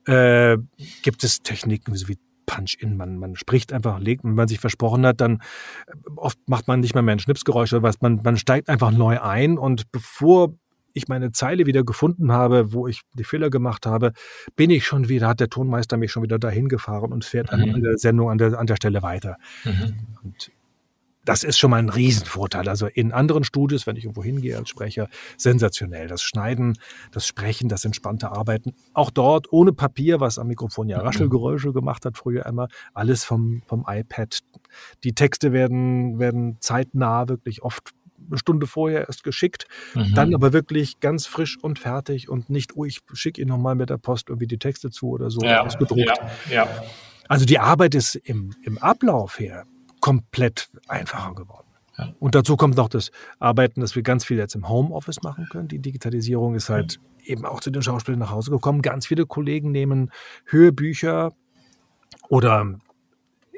[0.07, 0.57] äh,
[1.03, 2.19] gibt es Techniken wie
[2.51, 2.97] Punch-In.
[2.97, 5.37] Man, man spricht einfach, legt, wenn man sich versprochen hat, dann
[5.87, 8.01] äh, oft macht man nicht mehr mehr ein Schnipsgeräusch oder was.
[8.01, 10.55] Man, man steigt einfach neu ein und bevor
[10.93, 14.13] ich meine Zeile wieder gefunden habe, wo ich die Fehler gemacht habe,
[14.57, 17.75] bin ich schon wieder, hat der Tonmeister mich schon wieder dahin gefahren und fährt mhm.
[17.75, 19.37] an der Sendung an der, an der Stelle weiter.
[19.65, 19.95] Mhm.
[20.25, 20.51] Und
[21.25, 22.69] das ist schon mal ein Riesenvorteil.
[22.69, 26.09] Also in anderen Studios, wenn ich irgendwo hingehe als Sprecher, sensationell.
[26.09, 26.79] Das Schneiden,
[27.13, 28.75] das Sprechen, das entspannte Arbeiten.
[28.95, 31.07] Auch dort ohne Papier, was am Mikrofon ja mhm.
[31.07, 32.69] Raschelgeräusche gemacht hat früher immer.
[32.95, 34.41] Alles vom, vom iPad.
[35.05, 37.91] Die Texte werden, werden zeitnah wirklich oft
[38.29, 40.15] eine Stunde vorher erst geschickt, mhm.
[40.15, 43.91] dann aber wirklich ganz frisch und fertig und nicht, oh, ich schicke Ihnen nochmal mit
[43.91, 46.19] der Post irgendwie die Texte zu oder so ja, ausgedruckt.
[46.51, 46.69] Ja, ja.
[47.29, 49.65] Also die Arbeit ist im, im Ablauf her
[50.01, 51.67] komplett einfacher geworden.
[51.99, 52.15] Ja.
[52.19, 55.69] Und dazu kommt noch das Arbeiten, dass wir ganz viel jetzt im Homeoffice machen können.
[55.69, 57.25] Die Digitalisierung ist halt mhm.
[57.25, 58.83] eben auch zu den Schauspielern nach Hause gekommen.
[58.83, 60.11] Ganz viele Kollegen nehmen
[60.47, 61.33] Hörbücher
[62.29, 62.79] oder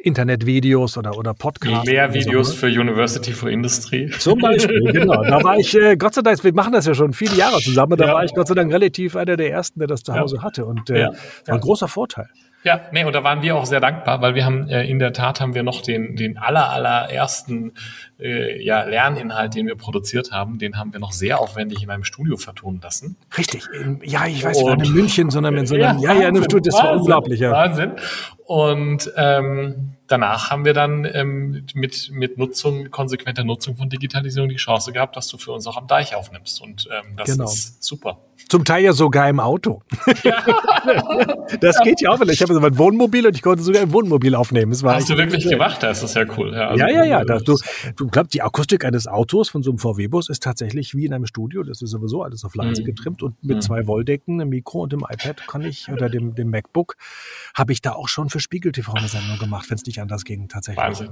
[0.03, 1.89] Internetvideos oder, oder Podcasts.
[1.89, 2.59] Lehrvideos so, ne?
[2.59, 4.11] für University for Industry.
[4.19, 5.23] Zum Beispiel, genau.
[5.23, 7.97] Da war ich, äh, Gott sei Dank, wir machen das ja schon viele Jahre zusammen,
[7.97, 8.15] da ja.
[8.15, 10.43] war ich Gott sei Dank relativ einer der Ersten, der das zu Hause ja.
[10.43, 10.67] hatte.
[10.67, 11.07] Und äh,
[11.47, 12.29] war ein großer Vorteil.
[12.65, 15.13] Ja, nee, und da waren wir auch sehr dankbar, weil wir haben äh, in der
[15.13, 17.73] Tat haben wir noch den den aller allerersten
[18.21, 22.05] äh, ja, Lerninhalt, den wir produziert haben, den haben wir noch sehr aufwendig in einem
[22.05, 23.17] Studio vertonen lassen.
[23.37, 23.65] Richtig,
[24.03, 26.93] ja, ich weiß, nicht in München, sondern in so einem, ja, ja, ja, das war
[26.93, 27.51] unglaublich, ja.
[27.51, 27.93] Wahnsinn.
[28.45, 34.57] Und ähm, danach haben wir dann ähm, mit, mit Nutzung, konsequenter Nutzung von Digitalisierung die
[34.57, 36.61] Chance gehabt, dass du für uns auch am Deich aufnimmst.
[36.61, 37.45] Und ähm, das genau.
[37.45, 38.19] ist super.
[38.49, 39.83] Zum Teil ja sogar im Auto.
[40.25, 40.45] Ja.
[41.61, 42.21] das geht ja auch.
[42.21, 44.73] Ich habe so ein Wohnmobil und ich konnte sogar im Wohnmobil aufnehmen.
[44.73, 45.53] Das war Hast du wirklich cool.
[45.53, 45.83] gemacht?
[45.83, 46.53] Das ist ja cool.
[46.53, 47.05] Ja, also ja, ja.
[47.05, 47.25] ja.
[47.25, 47.57] Das, du,
[47.97, 51.27] du glaubst, die Akustik eines Autos von so einem VW-Bus ist tatsächlich wie in einem
[51.27, 51.63] Studio.
[51.63, 52.87] Das ist sowieso alles auf leise mhm.
[52.87, 53.61] getrimmt und mit mhm.
[53.63, 56.97] zwei Wolldecken, einem Mikro und dem iPad kann ich oder dem, dem MacBook
[57.55, 60.25] habe ich da auch schon für Spiegel TV eine Sendung gemacht, wenn es nicht anders
[60.25, 60.85] ging tatsächlich.
[60.85, 61.09] Wahnsinn.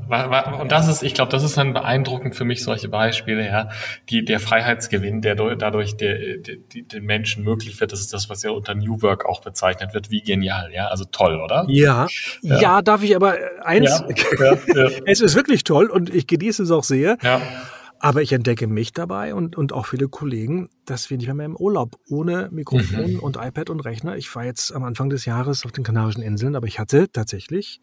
[0.61, 3.71] Und das ist, ich glaube, das ist dann beeindruckend für mich solche Beispiele, ja,
[4.09, 8.29] die der Freiheitsgewinn, der dadurch der, der, der, den Menschen möglich wird, das ist das,
[8.29, 11.65] was ja unter New Work auch bezeichnet wird, wie genial, ja, also toll, oder?
[11.69, 12.07] Ja,
[12.43, 14.03] ja, ja darf ich aber eins,
[14.39, 17.17] ja, ja, es ist wirklich toll und ich genieße es auch sehr.
[17.23, 17.41] Ja.
[18.03, 21.55] Aber ich entdecke mich dabei und, und auch viele Kollegen, dass wir nicht mehr im
[21.55, 23.19] Urlaub ohne Mikrofon mhm.
[23.21, 24.17] und iPad und Rechner.
[24.17, 27.83] Ich war jetzt am Anfang des Jahres auf den Kanarischen Inseln, aber ich hatte tatsächlich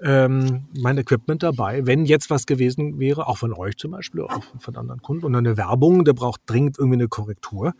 [0.00, 1.84] ähm, mein Equipment dabei.
[1.84, 5.34] Wenn jetzt was gewesen wäre, auch von euch zum Beispiel, auch von anderen Kunden, und
[5.34, 7.74] eine Werbung, der braucht dringend irgendwie eine Korrektur,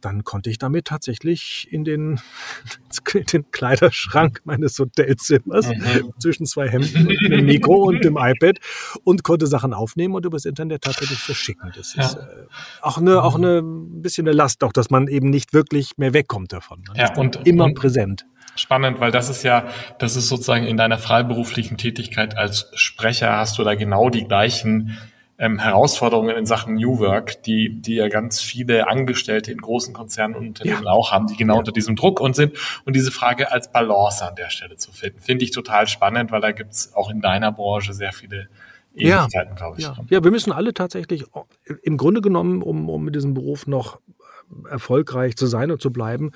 [0.00, 2.20] dann konnte ich damit tatsächlich in den,
[3.14, 6.12] in den Kleiderschrank meines Hotelzimmers mhm.
[6.18, 8.58] zwischen zwei Hemden und einem Mikro und dem iPad
[9.04, 11.72] und konnte Sachen aufnehmen und übers Internet tatsächlich verschicken.
[11.76, 12.04] Das ja.
[12.04, 12.46] ist äh,
[12.82, 16.52] auch eine, auch eine bisschen eine Last, auch dass man eben nicht wirklich mehr wegkommt
[16.52, 16.82] davon.
[16.86, 18.26] Man ja, und immer und präsent.
[18.56, 23.58] Spannend, weil das ist ja, das ist sozusagen in deiner freiberuflichen Tätigkeit als Sprecher hast
[23.58, 24.98] du da genau die gleichen
[25.38, 30.34] ähm, Herausforderungen in Sachen New Work, die, die ja ganz viele Angestellte in großen Konzernen
[30.34, 30.90] und Unternehmen ja.
[30.90, 31.58] auch haben, die genau ja.
[31.60, 32.58] unter diesem Druck und sind.
[32.84, 36.40] Und diese Frage als Balance an der Stelle zu finden, finde ich total spannend, weil
[36.40, 38.48] da gibt's auch in deiner Branche sehr viele
[38.94, 39.56] Ähnlichkeiten, ja.
[39.56, 39.84] glaube ich.
[39.84, 39.96] Ja.
[40.10, 41.24] ja, wir müssen alle tatsächlich
[41.82, 44.00] im Grunde genommen, um, um mit diesem Beruf noch
[44.68, 46.32] erfolgreich zu sein und zu bleiben,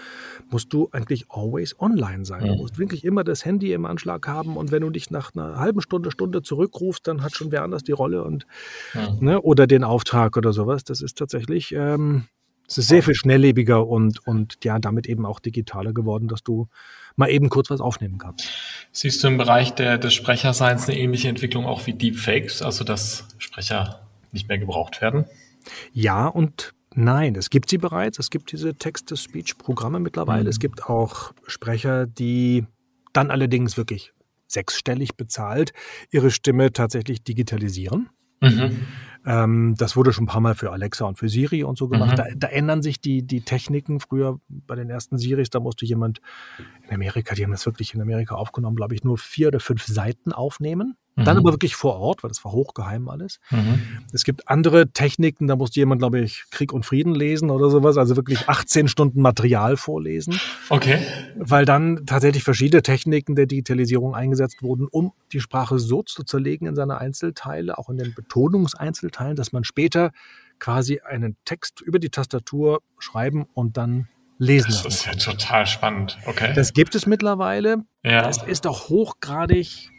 [0.51, 2.47] musst du eigentlich always online sein.
[2.47, 5.59] Du musst wirklich immer das Handy im Anschlag haben und wenn du dich nach einer
[5.59, 8.47] halben Stunde, Stunde zurückrufst, dann hat schon wer anders die Rolle und
[8.95, 9.17] ja.
[9.21, 10.85] ne, oder den Auftrag oder sowas.
[10.85, 12.25] Das ist tatsächlich, ähm,
[12.69, 16.69] es ist sehr viel schnelllebiger und, und ja, damit eben auch digitaler geworden, dass du
[17.17, 18.49] mal eben kurz was aufnehmen kannst.
[18.93, 23.27] Siehst du im Bereich der, des Sprecherseins eine ähnliche Entwicklung auch wie Deepfakes, also dass
[23.39, 25.27] Sprecher nicht mehr gebraucht werden?
[25.93, 28.19] Ja, und Nein, es gibt sie bereits.
[28.19, 30.45] Es gibt diese Text-to-Speech-Programme mittlerweile.
[30.45, 30.49] Mhm.
[30.49, 32.67] Es gibt auch Sprecher, die
[33.13, 34.13] dann allerdings wirklich
[34.47, 35.73] sechsstellig bezahlt
[36.11, 38.11] ihre Stimme tatsächlich digitalisieren.
[38.41, 38.87] Mhm.
[39.25, 42.13] Ähm, das wurde schon ein paar Mal für Alexa und für Siri und so gemacht.
[42.13, 42.17] Mhm.
[42.17, 44.01] Da, da, ändern sich die, die Techniken.
[44.01, 46.21] Früher bei den ersten Siris, da musste jemand
[46.87, 49.87] in Amerika, die haben das wirklich in Amerika aufgenommen, glaube ich, nur vier oder fünf
[49.87, 50.97] Seiten aufnehmen.
[51.15, 51.25] Mhm.
[51.25, 53.39] Dann aber wirklich vor Ort, weil das war hochgeheim alles.
[53.51, 53.83] Mhm.
[54.13, 57.99] Es gibt andere Techniken, da musste jemand, glaube ich, Krieg und Frieden lesen oder sowas,
[57.99, 60.41] also wirklich 18 Stunden Material vorlesen.
[60.71, 60.99] Okay.
[61.37, 66.67] Weil dann tatsächlich verschiedene Techniken der Digitalisierung eingesetzt wurden, um die Sprache so zu zerlegen
[66.67, 70.13] in seine Einzelteile, auch in den Betonungseinzelteilen, dass man später
[70.59, 76.19] quasi einen Text über die Tastatur schreiben und dann lesen Das ist ja total spannend.
[76.27, 76.53] Okay.
[76.55, 77.85] Das gibt es mittlerweile.
[78.03, 78.23] Ja.
[78.23, 79.91] Das ist auch hochgradig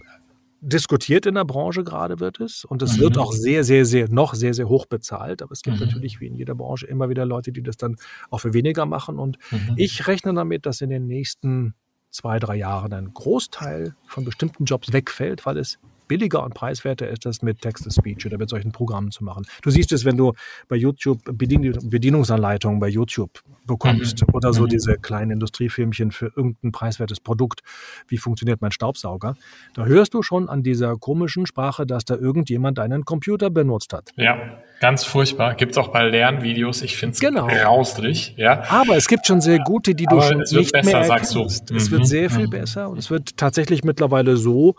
[0.66, 3.02] diskutiert in der Branche gerade wird es und es mhm.
[3.02, 5.42] wird auch sehr, sehr, sehr, noch sehr, sehr hoch bezahlt.
[5.42, 5.86] Aber es gibt mhm.
[5.86, 7.98] natürlich wie in jeder Branche immer wieder Leute, die das dann
[8.30, 9.20] auch für weniger machen.
[9.20, 9.74] Und mhm.
[9.76, 11.76] ich rechne damit, dass in den nächsten
[12.10, 15.80] zwei, drei Jahren ein Großteil von bestimmten Jobs wegfällt, weil es
[16.14, 19.48] billiger und preiswerter ist das mit Text-to-Speech oder mit solchen Programmen zu machen.
[19.64, 20.34] Du siehst es, wenn du
[20.68, 24.36] bei YouTube Bedien Bedienungsanleitungen bei YouTube bekommst mhm.
[24.36, 24.68] oder so mhm.
[24.68, 27.62] diese kleinen Industriefilmchen für irgendein preiswertes Produkt.
[28.08, 29.36] Wie funktioniert mein Staubsauger?
[29.74, 34.12] Da hörst du schon an dieser komischen Sprache, dass da irgendjemand einen Computer benutzt hat.
[34.16, 35.56] Ja, ganz furchtbar.
[35.56, 36.84] Gibt es auch bei Lernvideos.
[36.84, 37.48] Ich finde es genau.
[37.48, 38.36] grauslich.
[38.38, 38.66] Ja.
[38.70, 41.32] Aber es gibt schon sehr gute, die du Aber schon nicht besser, mehr erkennst.
[41.34, 41.76] Sagst du.
[41.76, 41.96] Es mhm.
[41.96, 42.52] wird sehr viel mhm.
[42.52, 44.76] besser und es wird tatsächlich mittlerweile so,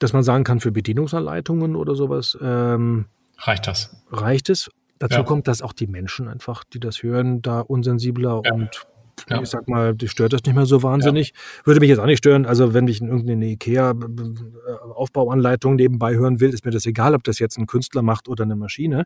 [0.00, 3.06] dass man sagen kann, für Bedienungsanleitungen oder sowas ähm,
[3.38, 3.96] reicht das.
[4.10, 4.68] Reicht es.
[4.98, 5.22] Dazu ja.
[5.22, 8.52] kommt, dass auch die Menschen einfach, die das hören, da unsensibler ja.
[8.52, 8.86] und
[9.28, 9.40] ja.
[9.40, 11.32] ich sag mal, die stört das nicht mehr so wahnsinnig.
[11.64, 12.46] Würde mich jetzt auch nicht stören.
[12.46, 17.38] Also wenn ich in irgendeine IKEA-Aufbauanleitung nebenbei hören will, ist mir das egal, ob das
[17.38, 19.04] jetzt ein Künstler macht oder eine Maschine.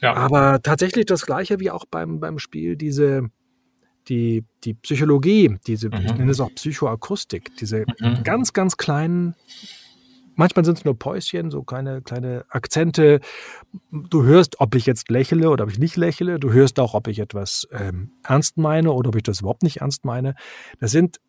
[0.00, 0.14] Ja.
[0.14, 3.28] Aber tatsächlich das Gleiche wie auch beim, beim Spiel, diese,
[4.08, 5.94] die, die Psychologie, diese, mhm.
[6.04, 8.22] ich nenne es auch Psychoakustik, diese mhm.
[8.24, 9.34] ganz, ganz kleinen,
[10.34, 13.20] manchmal sind es nur Päuschen, so kleine, kleine Akzente.
[13.90, 16.38] Du hörst, ob ich jetzt lächle oder ob ich nicht lächle.
[16.38, 19.78] Du hörst auch, ob ich etwas ähm, ernst meine oder ob ich das überhaupt nicht
[19.80, 20.34] ernst meine.
[20.80, 21.20] Das sind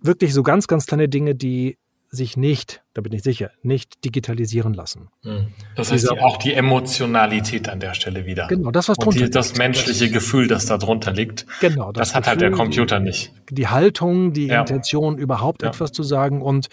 [0.00, 1.78] wirklich so ganz, ganz kleine Dinge, die
[2.10, 5.08] sich nicht, da bin ich sicher, nicht digitalisieren lassen.
[5.22, 5.48] Hm.
[5.76, 8.46] Das heißt Diese, auch die Emotionalität an der Stelle wieder.
[8.48, 11.46] Genau, das was drunter Und die, das menschliche das, Gefühl, das da drunter liegt.
[11.60, 13.32] Genau, das, das hat Gefühl, halt der Computer nicht.
[13.50, 14.60] Die Haltung, die ja.
[14.60, 15.68] Intention, überhaupt ja.
[15.68, 16.68] etwas zu sagen und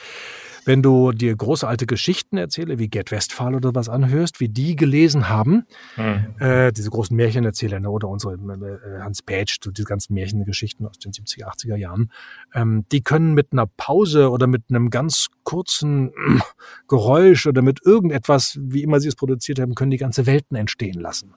[0.66, 4.76] wenn du dir große alte Geschichten erzähle, wie Gerd Westphal oder was anhörst, wie die
[4.76, 6.36] gelesen haben, hm.
[6.40, 11.00] äh, diese großen Märchenerzähler ne, oder unsere äh, Hans Page, so diese ganzen Märchengeschichten aus
[11.00, 12.12] den 70er, 80er Jahren,
[12.54, 16.40] ähm, die können mit einer Pause oder mit einem ganz kurzen äh,
[16.88, 21.00] Geräusch oder mit irgendetwas, wie immer sie es produziert haben, können die ganze Welten entstehen
[21.00, 21.36] lassen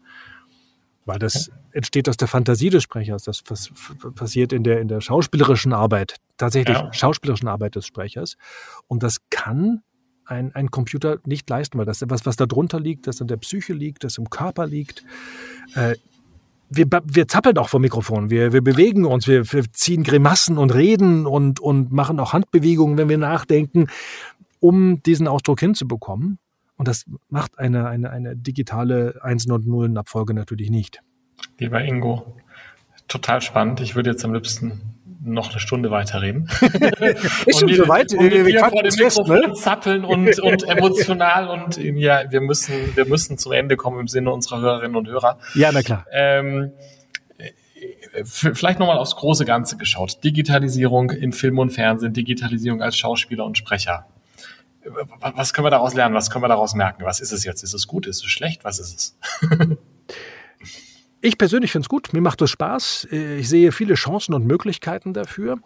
[1.09, 3.25] weil das entsteht aus der Fantasie des Sprechers.
[3.25, 3.43] Das
[4.15, 6.93] passiert in der, in der schauspielerischen Arbeit, tatsächlich ja.
[6.93, 8.37] schauspielerischen Arbeit des Sprechers.
[8.89, 9.83] Und das kann
[10.27, 13.39] ein, ein Computer nicht leisten, weil das etwas, was da drunter liegt, das in der
[13.39, 15.03] Psyche liegt, das im Körper liegt.
[15.75, 15.95] Äh,
[16.69, 20.75] wir, wir zappeln auch vom Mikrofon, wir, wir bewegen uns, wir, wir ziehen Grimassen und
[20.75, 23.87] reden und, und machen auch Handbewegungen, wenn wir nachdenken,
[24.61, 26.39] um diesen Ausdruck hinzubekommen.
[26.79, 31.01] Und das macht eine, eine, eine digitale Einsen- und Nullenabfolge natürlich nicht.
[31.59, 32.37] Lieber Ingo,
[33.09, 33.81] total spannend.
[33.81, 36.49] Ich würde jetzt am liebsten noch eine Stunde weiterreden.
[37.47, 38.15] Ist schon so weit.
[38.15, 39.55] Und wir, wir vor dem fest, Mikrofon ne?
[39.55, 44.31] zappeln und, und emotional und ja, wir müssen, wir müssen zum Ende kommen im Sinne
[44.31, 45.39] unserer Hörerinnen und Hörer.
[45.55, 46.07] Ja, na klar.
[46.13, 46.73] Ähm,
[48.25, 50.23] vielleicht nochmal aufs große Ganze geschaut.
[50.23, 54.07] Digitalisierung in Film und Fernsehen, Digitalisierung als Schauspieler und Sprecher
[55.21, 56.15] was können wir daraus lernen?
[56.15, 57.05] Was können wir daraus merken?
[57.05, 57.63] Was ist es jetzt?
[57.63, 58.07] Ist es gut?
[58.07, 58.65] Ist es schlecht?
[58.65, 59.19] Was ist es?
[61.21, 62.13] ich persönlich finde es gut.
[62.13, 63.09] Mir macht es Spaß.
[63.11, 65.59] Ich sehe viele Chancen und Möglichkeiten dafür.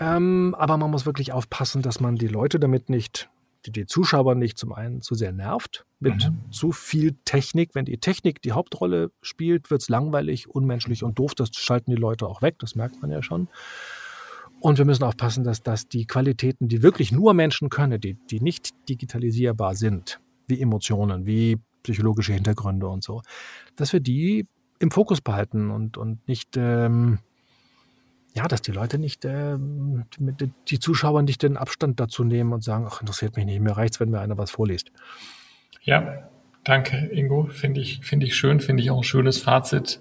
[0.00, 3.30] Ähm, aber man muss wirklich aufpassen, dass man die Leute damit nicht,
[3.66, 6.52] die, die Zuschauer nicht zum einen zu sehr nervt mit mhm.
[6.52, 7.74] zu viel Technik.
[7.74, 11.34] Wenn die Technik die Hauptrolle spielt, wird es langweilig, unmenschlich und doof.
[11.34, 12.56] Das schalten die Leute auch weg.
[12.60, 13.48] Das merkt man ja schon.
[14.60, 18.40] Und wir müssen aufpassen, dass, dass die Qualitäten, die wirklich nur Menschen können, die, die
[18.40, 23.22] nicht digitalisierbar sind, wie Emotionen, wie psychologische Hintergründe und so,
[23.76, 24.46] dass wir die
[24.80, 27.18] im Fokus behalten und, und nicht, ähm,
[28.34, 30.04] ja, dass die Leute nicht, ähm,
[30.68, 34.00] die Zuschauer nicht den Abstand dazu nehmen und sagen, ach, interessiert mich nicht, mir reicht's,
[34.00, 34.90] wenn mir einer was vorliest.
[35.82, 36.28] Ja,
[36.64, 37.46] danke, Ingo.
[37.46, 40.00] Finde ich, finde ich schön, finde ich auch ein schönes Fazit.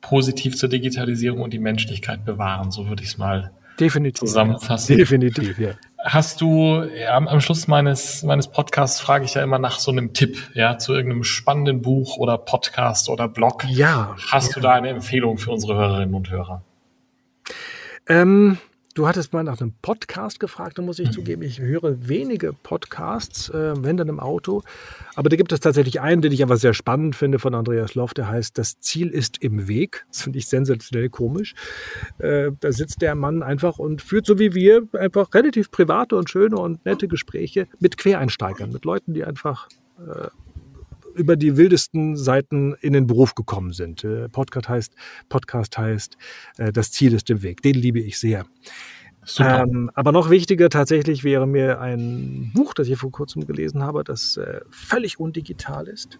[0.00, 3.52] Positiv zur Digitalisierung und die Menschlichkeit bewahren, so würde ich es mal
[3.84, 4.20] Definitiv.
[4.20, 4.96] zusammenfassen.
[4.96, 5.72] Definitiv, ja.
[6.04, 10.12] Hast du ja, am, Schluss meines, meines Podcasts frage ich ja immer nach so einem
[10.12, 13.64] Tipp, ja, zu irgendeinem spannenden Buch oder Podcast oder Blog.
[13.68, 14.16] Ja.
[14.30, 14.54] Hast ja.
[14.54, 16.62] du da eine Empfehlung für unsere Hörerinnen und Hörer?
[18.08, 18.58] Ähm,
[18.94, 21.12] Du hattest mal nach einem Podcast gefragt, da muss ich mhm.
[21.12, 24.62] zugeben, ich höre wenige Podcasts, äh, wenn dann im Auto.
[25.14, 28.12] Aber da gibt es tatsächlich einen, den ich aber sehr spannend finde von Andreas Loff,
[28.12, 30.04] der heißt Das Ziel ist im Weg.
[30.08, 31.54] Das finde ich sensationell komisch.
[32.18, 36.28] Äh, da sitzt der Mann einfach und führt so wie wir einfach relativ private und
[36.28, 40.28] schöne und nette Gespräche mit Quereinsteigern, mit Leuten, die einfach äh,
[41.14, 44.04] über die wildesten Seiten in den Beruf gekommen sind.
[44.04, 44.94] Äh, Podcast heißt,
[45.28, 46.16] Podcast heißt,
[46.58, 47.62] äh, das Ziel ist im Weg.
[47.62, 48.46] Den liebe ich sehr.
[49.38, 54.02] Ähm, aber noch wichtiger tatsächlich wäre mir ein Buch, das ich vor kurzem gelesen habe,
[54.02, 56.18] das äh, völlig undigital ist.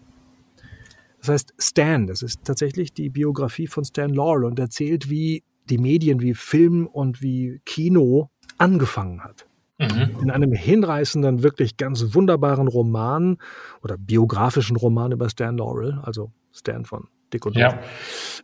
[1.19, 2.07] Das heißt Stan.
[2.07, 6.87] Das ist tatsächlich die Biografie von Stan Laurel und erzählt, wie die Medien, wie Film
[6.87, 9.47] und wie Kino angefangen hat.
[9.79, 10.17] Mhm.
[10.21, 13.37] In einem hinreißenden, wirklich ganz wunderbaren Roman
[13.81, 17.79] oder biografischen Roman über Stan Laurel, also Stan von Dick und ja.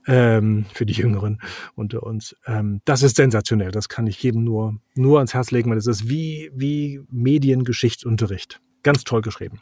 [0.07, 1.39] ähm, für die Jüngeren
[1.75, 2.35] unter uns.
[2.47, 3.71] Ähm, das ist sensationell.
[3.71, 8.59] Das kann ich jedem nur, nur ans Herz legen, weil es ist wie, wie Mediengeschichtsunterricht.
[8.81, 9.61] Ganz toll geschrieben.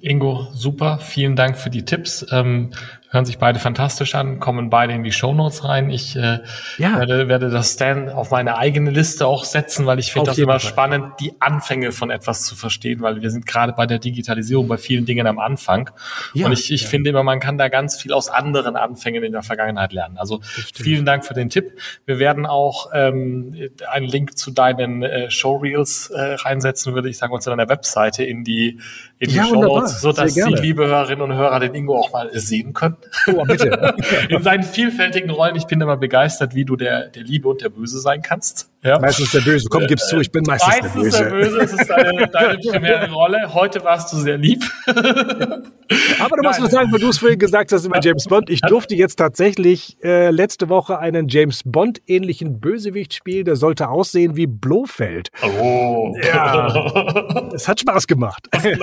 [0.00, 0.98] Ingo, super.
[0.98, 2.24] Vielen Dank für die Tipps.
[2.30, 2.70] Ähm,
[3.12, 5.90] hören sich beide fantastisch an, kommen beide in die Shownotes rein.
[5.90, 6.40] Ich äh,
[6.78, 6.98] ja.
[6.98, 10.58] werde, werde das Stan auf meine eigene Liste auch setzen, weil ich finde das immer
[10.58, 10.70] Fall.
[10.70, 14.78] spannend, die Anfänge von etwas zu verstehen, weil wir sind gerade bei der Digitalisierung bei
[14.78, 15.90] vielen Dingen am Anfang.
[16.32, 16.88] Ja, und ich, ich ja.
[16.88, 20.16] finde immer, man kann da ganz viel aus anderen Anfängen in der Vergangenheit lernen.
[20.16, 21.78] Also vielen Dank für den Tipp.
[22.06, 23.54] Wir werden auch ähm,
[23.90, 28.24] einen Link zu deinen äh, Showreels äh, reinsetzen, würde ich sagen, und zu deiner Webseite
[28.24, 28.80] in die,
[29.18, 32.72] in die ja, Shownotes, sodass die liebe Hörerinnen und Hörer den Ingo auch mal sehen
[32.72, 32.96] können.
[33.28, 33.94] Oh, bitte.
[34.28, 35.56] In seinen vielfältigen Rollen.
[35.56, 38.71] Ich bin immer begeistert, wie du der, der Liebe und der Böse sein kannst.
[38.84, 38.98] Ja.
[38.98, 39.68] Meistens der Böse.
[39.70, 41.56] Komm, gib's zu, ich bin meistens, meistens der Böse.
[41.56, 43.54] Meistens der Böse, es ist deine, deine primäre Rolle.
[43.54, 44.64] Heute warst du sehr lieb.
[44.88, 48.50] Aber du musst nur sagen, weil du es vorhin gesagt hast über James Bond.
[48.50, 53.44] Ich durfte jetzt tatsächlich äh, letzte Woche einen James Bond-ähnlichen Bösewicht spielen.
[53.44, 55.28] Der sollte aussehen wie Blofeld.
[55.42, 56.16] Oh.
[56.20, 57.50] Ja.
[57.54, 58.48] es hat Spaß gemacht.
[58.50, 58.78] Das ich.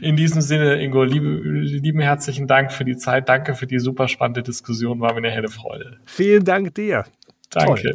[0.00, 3.28] In diesem Sinne, Ingo, liebe, lieben herzlichen Dank für die Zeit.
[3.28, 5.00] Danke für die super spannende Diskussion.
[5.00, 5.98] War mir eine helle Freude.
[6.04, 7.04] Vielen Dank dir.
[7.50, 7.94] Danke.